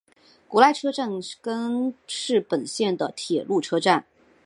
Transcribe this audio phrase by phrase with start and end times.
[0.47, 1.11] 古濑车站
[1.43, 4.07] 根室本线的铁路车站。